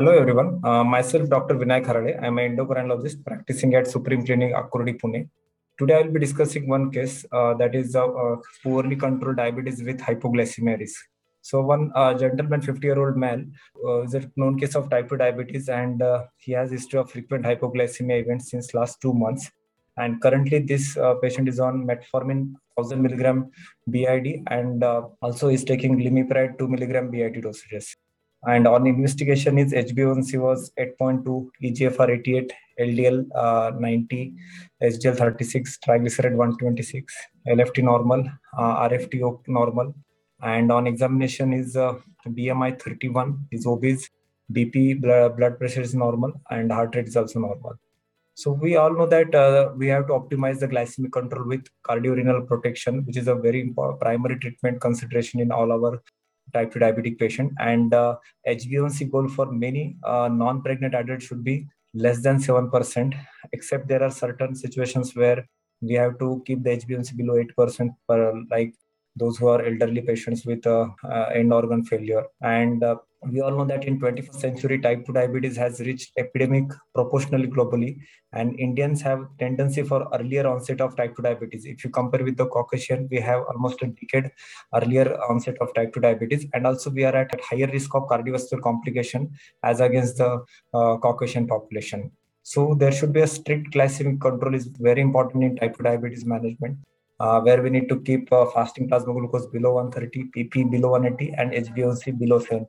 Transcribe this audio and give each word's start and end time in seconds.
Hello 0.00 0.12
everyone, 0.18 0.50
uh, 0.64 0.82
myself 0.82 1.28
Dr. 1.28 1.56
Vinayak 1.56 1.84
Harale. 1.84 2.12
I'm 2.24 2.38
an 2.38 2.56
endocrinologist 2.56 3.22
practicing 3.22 3.74
at 3.74 3.86
Supreme 3.86 4.24
Clinic, 4.24 4.54
Akurdi, 4.54 4.98
Pune. 4.98 5.28
Today 5.78 5.96
I 5.96 6.00
will 6.00 6.12
be 6.12 6.20
discussing 6.20 6.66
one 6.66 6.90
case 6.90 7.26
uh, 7.32 7.52
that 7.58 7.74
is 7.74 7.94
uh, 7.94 8.36
poorly 8.62 8.96
controlled 8.96 9.36
diabetes 9.36 9.82
with 9.82 9.98
hypoglycemia 10.00 10.78
risk. 10.78 11.04
So 11.42 11.60
one 11.60 11.92
uh, 11.94 12.14
gentleman, 12.14 12.62
50 12.62 12.86
year 12.86 12.98
old 12.98 13.18
male, 13.18 13.44
uh, 13.86 14.00
is 14.04 14.14
a 14.14 14.22
known 14.36 14.58
case 14.58 14.74
of 14.74 14.88
type 14.88 15.10
2 15.10 15.18
diabetes 15.18 15.68
and 15.68 16.00
uh, 16.00 16.24
he 16.38 16.52
has 16.52 16.70
history 16.70 16.98
of 16.98 17.10
frequent 17.10 17.44
hypoglycemia 17.44 18.22
events 18.22 18.50
since 18.50 18.72
last 18.72 19.02
two 19.02 19.12
months. 19.12 19.50
And 19.98 20.18
currently 20.22 20.60
this 20.60 20.96
uh, 20.96 21.16
patient 21.16 21.46
is 21.46 21.60
on 21.60 21.86
metformin 21.86 22.54
1000 22.76 23.02
milligram 23.02 23.50
BID 23.90 24.44
and 24.46 24.82
uh, 24.82 25.08
also 25.20 25.48
is 25.48 25.62
taking 25.62 25.98
glimepiride 25.98 26.58
2 26.58 26.68
milligram 26.68 27.10
BID 27.10 27.44
dosages. 27.44 27.96
And 28.46 28.66
on 28.66 28.86
investigation 28.86 29.58
is 29.58 29.72
HbA1c 29.72 30.40
was 30.40 30.72
8.2, 30.78 31.48
EGFR 31.62 32.08
88, 32.20 32.52
LDL 32.80 33.26
uh, 33.34 33.72
90, 33.78 34.34
HDL 34.82 35.16
36, 35.18 35.78
triglyceride 35.86 36.36
126, 36.36 37.14
LFT 37.48 37.84
normal, 37.84 38.24
RFT 38.58 39.46
normal, 39.48 39.94
and 40.42 40.72
on 40.72 40.86
examination 40.86 41.52
is 41.52 41.76
uh, 41.76 41.94
BMI 42.28 42.80
31 42.80 43.46
is 43.50 43.66
obese, 43.66 44.08
BP 44.50 45.00
blood, 45.02 45.58
pressure 45.58 45.82
is 45.82 45.94
normal, 45.94 46.32
and 46.50 46.72
heart 46.72 46.94
rate 46.96 47.08
is 47.08 47.16
also 47.16 47.40
normal. 47.40 47.74
So 48.34 48.52
we 48.52 48.76
all 48.76 48.94
know 48.94 49.06
that 49.06 49.34
uh, 49.34 49.72
we 49.76 49.88
have 49.88 50.06
to 50.06 50.14
optimize 50.14 50.60
the 50.60 50.68
glycemic 50.68 51.12
control 51.12 51.46
with 51.46 51.66
cardiorenal 51.82 52.40
protection, 52.46 53.04
which 53.04 53.18
is 53.18 53.28
a 53.28 53.34
very 53.34 53.74
primary 54.00 54.38
treatment 54.38 54.80
consideration 54.80 55.40
in 55.40 55.52
all 55.52 55.70
our 55.70 56.02
type 56.52 56.72
2 56.72 56.80
diabetic 56.80 57.18
patient. 57.18 57.52
And 57.58 57.92
uh, 57.92 58.16
HbA1c 58.46 59.10
goal 59.10 59.28
for 59.28 59.50
many 59.50 59.96
uh, 60.02 60.28
non-pregnant 60.28 60.94
adults 60.94 61.24
should 61.24 61.44
be 61.44 61.66
less 61.94 62.22
than 62.22 62.38
7%, 62.38 63.14
except 63.52 63.88
there 63.88 64.02
are 64.02 64.10
certain 64.10 64.54
situations 64.54 65.14
where 65.14 65.48
we 65.80 65.94
have 65.94 66.18
to 66.18 66.42
keep 66.46 66.62
the 66.62 66.70
HbA1c 66.70 67.16
below 67.16 67.42
8% 67.58 67.90
per 68.08 68.34
like 68.50 68.74
those 69.16 69.38
who 69.38 69.48
are 69.48 69.64
elderly 69.64 70.02
patients 70.02 70.44
with 70.46 70.66
uh, 70.66 70.88
uh, 71.04 71.26
end 71.34 71.52
organ 71.52 71.84
failure. 71.84 72.24
And 72.40 72.82
uh, 72.82 72.96
we 73.28 73.40
all 73.40 73.50
know 73.50 73.66
that 73.66 73.84
in 73.84 74.00
21st 74.00 74.40
century, 74.40 74.80
type 74.80 75.04
2 75.04 75.12
diabetes 75.12 75.56
has 75.56 75.80
reached 75.80 76.12
epidemic 76.16 76.64
proportionally 76.94 77.48
globally, 77.48 77.98
and 78.32 78.58
Indians 78.58 79.02
have 79.02 79.26
tendency 79.38 79.82
for 79.82 80.08
earlier 80.14 80.46
onset 80.46 80.80
of 80.80 80.96
type 80.96 81.14
2 81.16 81.22
diabetes. 81.22 81.66
If 81.66 81.84
you 81.84 81.90
compare 81.90 82.24
with 82.24 82.36
the 82.36 82.46
Caucasian, 82.46 83.08
we 83.10 83.20
have 83.20 83.42
almost 83.42 83.82
a 83.82 83.88
decade 83.88 84.30
earlier 84.74 85.18
onset 85.28 85.56
of 85.60 85.74
type 85.74 85.92
2 85.92 86.00
diabetes, 86.00 86.46
and 86.54 86.66
also 86.66 86.90
we 86.90 87.04
are 87.04 87.14
at 87.14 87.38
higher 87.40 87.66
risk 87.66 87.94
of 87.94 88.04
cardiovascular 88.04 88.62
complication 88.62 89.30
as 89.62 89.80
against 89.80 90.16
the 90.16 90.42
uh, 90.72 90.96
Caucasian 90.96 91.46
population. 91.46 92.10
So 92.42 92.74
there 92.74 92.90
should 92.90 93.12
be 93.12 93.20
a 93.20 93.26
strict 93.26 93.74
glycemic 93.74 94.20
control 94.20 94.54
is 94.54 94.66
very 94.78 95.02
important 95.02 95.44
in 95.44 95.56
type 95.56 95.76
2 95.76 95.82
diabetes 95.82 96.24
management 96.24 96.78
uh, 97.20 97.40
where 97.40 97.62
we 97.62 97.70
need 97.70 97.88
to 97.88 98.00
keep 98.00 98.32
uh, 98.32 98.46
fasting 98.46 98.88
plasma 98.88 99.12
glucose 99.12 99.46
below 99.46 99.74
130, 99.74 100.30
PP 100.34 100.70
below 100.70 100.90
180, 100.92 101.34
and 101.38 101.52
HbA1c 101.52 102.18
below 102.18 102.40
7%. 102.40 102.66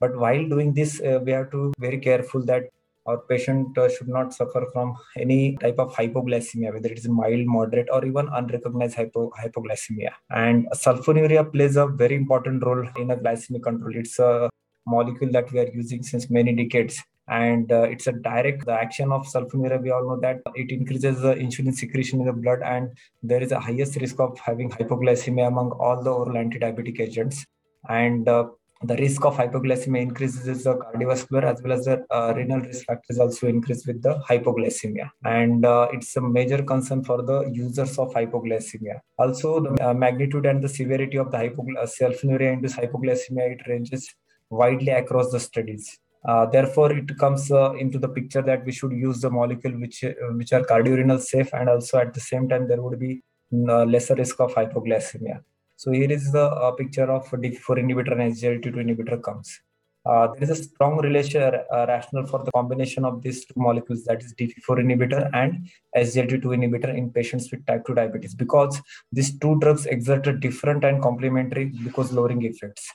But 0.00 0.16
while 0.16 0.48
doing 0.48 0.72
this, 0.72 1.00
uh, 1.00 1.20
we 1.24 1.32
have 1.32 1.50
to 1.52 1.70
be 1.78 1.86
very 1.86 1.98
careful 1.98 2.44
that 2.46 2.64
our 3.06 3.18
patient 3.18 3.76
uh, 3.76 3.88
should 3.88 4.08
not 4.08 4.32
suffer 4.32 4.66
from 4.72 4.96
any 5.18 5.56
type 5.58 5.78
of 5.78 5.92
hypoglycemia, 5.94 6.72
whether 6.72 6.88
it 6.88 6.98
is 6.98 7.08
mild, 7.08 7.46
moderate, 7.46 7.88
or 7.92 8.04
even 8.04 8.28
unrecognized 8.32 8.96
hypo, 8.96 9.30
hypoglycemia. 9.38 10.10
And 10.30 10.66
sulfonylurea 10.70 11.52
plays 11.52 11.76
a 11.76 11.86
very 11.86 12.16
important 12.16 12.64
role 12.64 12.86
in 12.96 13.10
a 13.10 13.16
glycemic 13.16 13.62
control. 13.62 13.94
It's 13.94 14.18
a 14.18 14.48
molecule 14.86 15.30
that 15.32 15.52
we 15.52 15.60
are 15.60 15.68
using 15.68 16.02
since 16.02 16.30
many 16.30 16.54
decades 16.54 17.02
and 17.28 17.72
uh, 17.72 17.82
it's 17.82 18.06
a 18.06 18.12
direct 18.12 18.66
the 18.66 18.72
action 18.72 19.10
of 19.12 19.26
sulfonylurea 19.26 19.82
we 19.82 19.90
all 19.90 20.06
know 20.08 20.20
that 20.20 20.40
it 20.54 20.70
increases 20.70 21.20
the 21.20 21.34
insulin 21.34 21.74
secretion 21.74 22.20
in 22.20 22.26
the 22.26 22.32
blood 22.32 22.60
and 22.62 22.90
there 23.22 23.42
is 23.42 23.52
a 23.52 23.60
highest 23.60 23.96
risk 23.96 24.20
of 24.20 24.38
having 24.38 24.70
hypoglycemia 24.70 25.46
among 25.46 25.70
all 25.72 26.02
the 26.02 26.10
oral 26.10 26.36
anti-diabetic 26.36 27.00
agents. 27.00 27.46
And 27.88 28.28
uh, 28.28 28.48
the 28.82 28.96
risk 28.96 29.24
of 29.24 29.36
hypoglycemia 29.36 30.02
increases 30.02 30.64
the 30.64 30.74
cardiovascular 30.76 31.44
as 31.44 31.62
well 31.62 31.72
as 31.72 31.86
the 31.86 32.04
uh, 32.10 32.34
renal 32.36 32.60
risk 32.60 32.84
factors 32.84 33.18
also 33.18 33.46
increase 33.46 33.86
with 33.86 34.02
the 34.02 34.22
hypoglycemia. 34.28 35.10
And 35.24 35.64
uh, 35.64 35.88
it's 35.92 36.14
a 36.16 36.20
major 36.20 36.62
concern 36.62 37.02
for 37.04 37.22
the 37.22 37.50
users 37.50 37.98
of 37.98 38.12
hypoglycemia. 38.12 39.00
Also 39.18 39.60
the 39.60 39.90
uh, 39.90 39.94
magnitude 39.94 40.46
and 40.46 40.62
the 40.62 40.68
severity 40.68 41.16
of 41.16 41.30
the 41.30 41.38
hypoglycemia 41.38 41.88
sulfonylurea 41.98 42.52
induced 42.52 42.76
hypoglycemia 42.76 43.52
it 43.52 43.66
ranges 43.66 44.14
widely 44.50 44.92
across 44.92 45.30
the 45.30 45.40
studies 45.40 45.98
uh, 46.24 46.46
therefore, 46.46 46.92
it 46.92 47.18
comes 47.18 47.50
uh, 47.50 47.74
into 47.74 47.98
the 47.98 48.08
picture 48.08 48.40
that 48.40 48.64
we 48.64 48.72
should 48.72 48.92
use 48.92 49.20
the 49.20 49.30
molecule 49.30 49.78
which 49.78 50.02
uh, 50.04 50.12
which 50.38 50.52
are 50.54 50.64
cardiorenal 50.64 51.18
safe, 51.18 51.52
and 51.52 51.68
also 51.68 51.98
at 51.98 52.14
the 52.14 52.20
same 52.20 52.48
time 52.48 52.66
there 52.66 52.80
would 52.80 52.98
be 52.98 53.22
uh, 53.68 53.84
lesser 53.84 54.14
risk 54.14 54.40
of 54.40 54.54
hypoglycemia. 54.54 55.42
So 55.76 55.92
here 55.92 56.10
is 56.10 56.32
the 56.32 56.46
uh, 56.46 56.70
picture 56.72 57.10
of 57.10 57.28
DPP-4 57.28 57.78
inhibitor 57.82 58.12
and 58.12 58.32
SGLT2 58.34 58.74
inhibitor 58.76 59.22
comes. 59.22 59.60
Uh, 60.06 60.28
there 60.34 60.44
is 60.44 60.50
a 60.50 60.62
strong 60.62 60.98
relation 60.98 61.52
rationale 61.72 62.26
for 62.26 62.44
the 62.44 62.52
combination 62.52 63.04
of 63.06 63.22
these 63.22 63.44
two 63.46 63.54
molecules, 63.56 64.04
that 64.04 64.22
is 64.22 64.34
DPP-4 64.34 64.84
inhibitor 64.84 65.30
and 65.34 65.68
SGLT2 65.96 66.44
inhibitor 66.44 66.96
in 66.96 67.10
patients 67.10 67.50
with 67.50 67.64
type 67.66 67.86
2 67.86 67.94
diabetes, 67.94 68.34
because 68.34 68.80
these 69.12 69.38
two 69.38 69.58
drugs 69.60 69.86
exert 69.86 70.26
a 70.26 70.32
different 70.32 70.84
and 70.84 71.02
complementary 71.02 71.66
glucose 71.66 72.12
lowering 72.12 72.42
effects. 72.44 72.86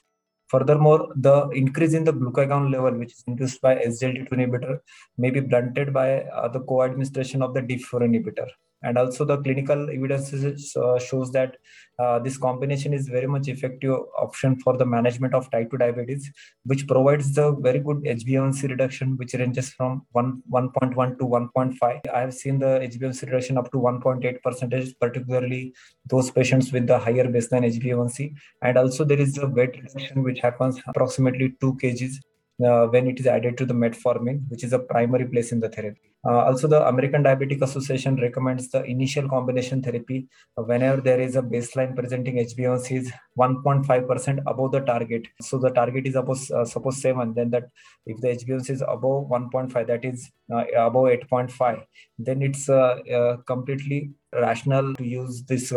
Furthermore, 0.50 1.10
the 1.16 1.50
increase 1.50 1.94
in 1.94 2.04
the 2.04 2.14
glucagon 2.14 2.72
level, 2.72 2.94
which 2.98 3.14
is 3.14 3.24
induced 3.28 3.62
by 3.62 3.76
SGLT2 3.76 4.30
inhibitor, 4.32 4.80
may 5.18 5.30
be 5.30 5.40
blunted 5.40 5.94
by 5.94 6.24
uh, 6.24 6.48
the 6.48 6.62
co-administration 6.62 7.42
of 7.42 7.54
the 7.54 7.62
DPP-4 7.62 8.02
inhibitor 8.10 8.48
and 8.84 8.98
also 8.98 9.26
the 9.26 9.38
clinical 9.38 9.90
evidence 9.90 10.76
uh, 10.78 11.00
shows 11.00 11.32
that 11.32 11.58
uh, 12.00 12.20
this 12.20 12.38
combination 12.38 12.94
is 12.94 13.08
very 13.10 13.28
much 13.28 13.48
effective 13.48 13.96
option 14.18 14.60
for 14.60 14.78
the 14.78 14.86
management 14.86 15.34
of 15.34 15.50
type 15.52 15.70
2 15.72 15.78
diabetes 15.78 16.32
which 16.64 16.88
provides 16.88 17.34
the 17.34 17.52
very 17.68 17.80
good 17.80 17.98
hba1c 18.16 18.70
reduction 18.70 19.18
which 19.18 19.34
ranges 19.34 19.70
from 19.72 20.02
1 20.12 20.44
1.1 20.52 21.18
to 21.20 21.26
1.5 21.26 22.10
i 22.14 22.20
have 22.20 22.34
seen 22.34 22.58
the 22.60 22.72
hba1c 22.92 23.26
reduction 23.28 23.58
up 23.58 23.72
to 23.72 23.78
1.8 23.78 24.42
percentage 24.42 24.96
particularly 25.00 25.74
those 26.06 26.32
patients 26.32 26.72
with 26.72 26.88
the 26.88 26.98
higher 26.98 27.28
baseline 27.36 27.68
hba1c 27.74 28.34
and 28.62 28.78
also 28.78 29.04
there 29.04 29.20
is 29.28 29.38
a 29.38 29.48
weight 29.48 29.76
reduction 29.84 30.24
which 30.24 30.40
happens 30.40 30.82
approximately 30.88 31.56
2 31.60 31.74
kgs 31.84 32.20
uh, 32.66 32.86
when 32.88 33.08
it 33.08 33.20
is 33.20 33.28
added 33.28 33.58
to 33.58 33.66
the 33.66 33.74
metformin, 33.74 34.42
which 34.50 34.64
is 34.64 34.74
a 34.74 34.80
primary 34.80 35.26
place 35.26 35.52
in 35.52 35.60
the 35.60 35.70
therapy. 35.70 36.09
Uh, 36.26 36.44
also, 36.46 36.68
the 36.68 36.86
American 36.88 37.24
Diabetic 37.24 37.62
Association 37.62 38.18
recommends 38.18 38.70
the 38.70 38.84
initial 38.84 39.30
combination 39.30 39.82
therapy 39.82 40.28
whenever 40.56 41.02
there 41.02 41.20
is 41.20 41.38
a 41.38 41.42
baseline 41.42 41.96
presenting 41.96 42.36
HbA1c 42.36 42.98
is 42.98 43.12
1.5% 43.38 44.40
above 44.46 44.72
the 44.74 44.82
target. 44.82 45.28
So 45.42 45.58
the 45.58 45.70
target 45.70 46.08
is 46.08 46.16
above, 46.16 46.40
uh, 46.52 46.66
suppose 46.66 47.02
7, 47.02 47.34
then 47.34 47.52
that 47.52 47.70
if 48.06 48.20
the 48.20 48.30
HbA1c 48.30 48.70
is 48.70 48.82
above 48.82 49.30
1.5, 49.30 49.88
that 49.88 50.04
is 50.04 50.30
uh, 50.54 50.66
above 50.76 51.06
8.5, 51.06 51.84
then 52.18 52.42
it's 52.42 52.68
uh, 52.68 52.98
uh, 53.14 53.38
completely 53.38 54.12
rational 54.34 54.94
to 54.96 55.06
use 55.06 55.44
this 55.44 55.72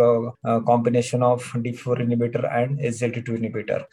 combination 0.66 1.22
of 1.22 1.42
D4 1.52 2.04
inhibitor 2.04 2.52
and 2.52 2.80
SGLT2 2.80 3.38
inhibitor 3.38 3.84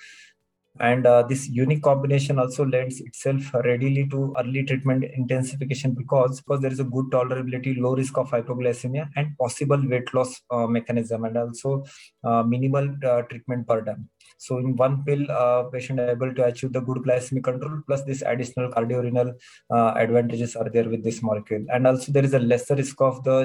and 0.80 1.06
uh, 1.06 1.24
this 1.24 1.48
unique 1.50 1.82
combination 1.84 2.40
also 2.40 2.66
lends 2.66 3.02
itself 3.02 3.54
readily 3.66 4.08
to 4.10 4.34
early 4.40 4.64
treatment 4.64 5.04
intensification 5.04 5.94
because 5.94 6.42
because 6.42 6.62
there 6.62 6.72
is 6.72 6.80
a 6.80 6.84
good 6.96 7.06
tolerability 7.12 7.78
low 7.78 7.96
risk 7.96 8.18
of 8.18 8.30
hypoglycemia 8.32 9.10
and 9.16 9.38
possible 9.38 9.82
weight 9.90 10.14
loss 10.14 10.42
uh, 10.52 10.68
mechanism 10.68 11.26
and 11.26 11.38
also 11.38 11.84
uh, 12.24 12.44
minimal 12.44 12.88
uh, 13.06 13.22
treatment 13.24 13.66
burden 13.68 14.10
so 14.38 14.58
in 14.58 14.76
one 14.76 15.04
pill 15.04 15.24
uh, 15.32 15.64
patient 15.64 16.00
able 16.00 16.34
to 16.34 16.46
achieve 16.46 16.74
the 16.74 16.82
good 16.82 16.98
glycemic 16.98 17.44
control 17.44 17.82
plus 17.88 18.04
this 18.04 18.22
additional 18.26 18.72
cardiorenal 18.72 19.34
uh, 19.72 19.94
advantages 19.96 20.56
are 20.56 20.70
there 20.70 20.90
with 20.90 21.04
this 21.04 21.22
molecule 21.22 21.66
and 21.74 21.88
also 21.88 22.12
there 22.12 22.24
is 22.24 22.34
a 22.34 22.40
lesser 22.40 22.76
risk 22.76 23.02
of 23.02 23.24
the 23.24 23.38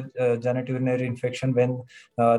genitourinary 0.47 1.07
infection 1.13 1.53
when 1.55 1.83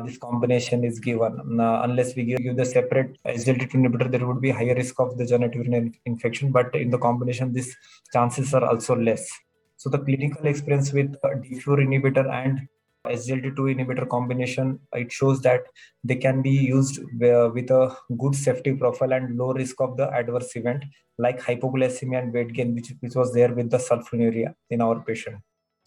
this 0.04 0.18
combination 0.18 0.84
is 0.84 0.98
given 0.98 1.38
unless 1.86 2.14
we 2.16 2.24
give, 2.24 2.38
give 2.42 2.56
the 2.56 2.64
separate 2.64 3.18
SGLT2 3.24 3.72
inhibitor 3.72 4.10
there 4.10 4.26
would 4.26 4.40
be 4.40 4.50
higher 4.50 4.74
risk 4.74 4.98
of 5.00 5.16
the 5.18 5.24
genitourinary 5.24 5.92
infection, 6.04 6.52
but 6.52 6.74
in 6.74 6.90
the 6.90 6.98
combination, 6.98 7.52
these 7.52 7.76
chances 8.12 8.54
are 8.54 8.64
also 8.64 8.96
less. 8.96 9.28
So 9.76 9.90
the 9.90 9.98
clinical 9.98 10.46
experience 10.46 10.92
with 10.92 11.14
D4 11.22 11.78
inhibitor 11.86 12.30
and 12.30 12.68
SGLT2 13.06 13.56
inhibitor 13.56 14.08
combination, 14.08 14.78
it 14.92 15.10
shows 15.12 15.40
that 15.42 15.62
they 16.04 16.16
can 16.16 16.42
be 16.42 16.50
used 16.50 17.00
with 17.18 17.70
a 17.70 17.96
good 18.18 18.34
safety 18.34 18.74
profile 18.74 19.12
and 19.12 19.36
low 19.36 19.52
risk 19.52 19.80
of 19.80 19.96
the 19.96 20.10
adverse 20.12 20.54
event 20.56 20.84
like 21.18 21.40
hypoglycemia 21.40 22.22
and 22.22 22.32
weight 22.32 22.52
gain, 22.52 22.74
which, 22.74 22.92
which 23.00 23.14
was 23.14 23.32
there 23.32 23.52
with 23.54 23.70
the 23.70 23.78
sulfonylurea 23.78 24.54
in 24.70 24.80
our 24.80 25.00
patient. 25.00 25.36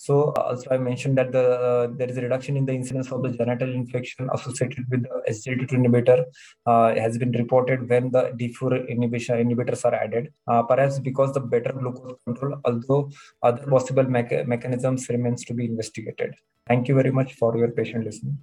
So 0.06 0.32
uh, 0.38 0.44
also 0.50 0.70
I 0.72 0.78
mentioned 0.78 1.18
that 1.18 1.34
the 1.34 1.46
uh, 1.70 1.88
there 1.98 2.10
is 2.10 2.18
a 2.18 2.22
reduction 2.22 2.56
in 2.56 2.66
the 2.66 2.74
incidence 2.74 3.12
of 3.12 3.22
the 3.22 3.32
genital 3.40 3.70
infection 3.80 4.30
associated 4.34 4.86
with 4.90 5.04
the 5.04 5.18
SGLT2 5.34 5.72
inhibitor 5.80 6.24
uh, 6.66 6.96
has 6.96 7.18
been 7.18 7.34
reported 7.34 7.90
when 7.90 8.10
the 8.10 8.24
D4 8.40 8.88
inhibition 8.88 9.36
inhibitors 9.44 9.84
are 9.84 9.94
added. 9.94 10.32
Uh, 10.48 10.64
perhaps 10.64 11.00
because 11.00 11.34
the 11.34 11.42
better 11.42 11.74
glucose 11.74 12.24
control, 12.24 12.56
although 12.64 13.12
other 13.44 13.66
possible 13.68 14.06
mecha 14.06 14.48
mechanisms 14.48 15.10
remains 15.10 15.44
to 15.44 15.54
be 15.54 15.66
investigated. 15.66 16.34
Thank 16.66 16.88
you 16.88 16.96
very 16.96 17.12
much 17.12 17.34
for 17.34 17.58
your 17.58 17.72
patient 17.72 18.06
listening. 18.06 18.38